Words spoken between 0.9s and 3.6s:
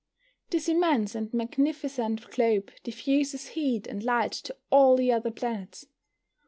and magnificent globe diffuses